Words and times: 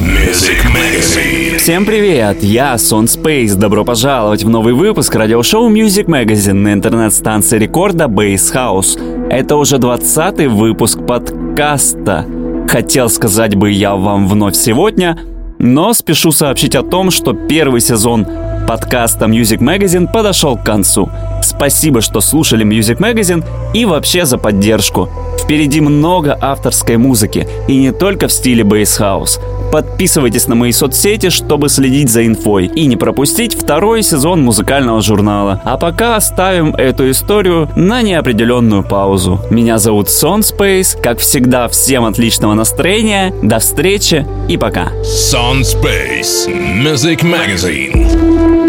Music 0.00 0.62
Magazine. 0.74 1.56
Всем 1.56 1.86
привет, 1.86 2.42
я 2.42 2.76
Сон 2.76 3.06
Space. 3.06 3.54
Добро 3.54 3.82
пожаловать 3.82 4.44
в 4.44 4.48
новый 4.50 4.74
выпуск 4.74 5.14
радиошоу 5.14 5.70
Music 5.70 6.04
Magazine 6.04 6.52
на 6.52 6.74
интернет-станции 6.74 7.58
рекорда 7.58 8.04
Base 8.04 8.52
House. 8.54 9.28
Это 9.30 9.56
уже 9.56 9.78
20 9.78 10.48
выпуск 10.48 10.98
подкаста. 11.06 12.26
Хотел 12.68 13.08
сказать 13.08 13.54
бы 13.54 13.70
я 13.70 13.96
вам 13.96 14.28
вновь 14.28 14.54
сегодня, 14.54 15.18
но 15.58 15.94
спешу 15.94 16.30
сообщить 16.30 16.74
о 16.74 16.82
том, 16.82 17.10
что 17.10 17.32
первый 17.32 17.80
сезон 17.80 18.26
подкаста 18.68 19.24
Music 19.24 19.60
Magazine 19.60 20.12
подошел 20.12 20.58
к 20.58 20.62
концу. 20.64 21.08
Спасибо, 21.42 22.02
что 22.02 22.20
слушали 22.20 22.66
Music 22.66 22.98
Magazine 22.98 23.42
и 23.72 23.86
вообще 23.86 24.26
за 24.26 24.36
поддержку. 24.36 25.08
Впереди 25.42 25.80
много 25.80 26.36
авторской 26.38 26.98
музыки, 26.98 27.48
и 27.66 27.78
не 27.78 27.92
только 27.92 28.28
в 28.28 28.32
стиле 28.32 28.62
Bass 28.62 29.00
House. 29.00 29.40
Подписывайтесь 29.70 30.46
на 30.46 30.54
мои 30.54 30.72
соцсети, 30.72 31.30
чтобы 31.30 31.68
следить 31.68 32.10
за 32.10 32.26
инфой 32.26 32.66
и 32.66 32.86
не 32.86 32.96
пропустить 32.96 33.54
второй 33.54 34.02
сезон 34.02 34.42
музыкального 34.42 35.00
журнала. 35.00 35.60
А 35.64 35.76
пока 35.76 36.16
оставим 36.16 36.74
эту 36.74 37.10
историю 37.10 37.68
на 37.76 38.02
неопределенную 38.02 38.84
паузу. 38.84 39.40
Меня 39.50 39.78
зовут 39.78 40.08
Сон 40.08 40.40
Space. 40.40 41.00
Как 41.00 41.18
всегда, 41.18 41.68
всем 41.68 42.04
отличного 42.04 42.54
настроения. 42.54 43.32
До 43.42 43.58
встречи 43.58 44.26
и 44.48 44.56
пока. 44.56 44.88
Sun 45.02 45.60
Space 45.60 46.48
Music 46.82 47.22
Magazine. 47.22 48.65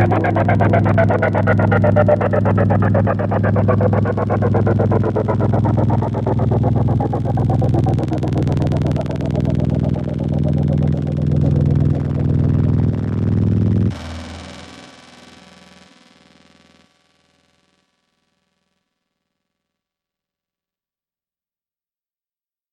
Thank 0.00 0.24
you. 8.48 8.59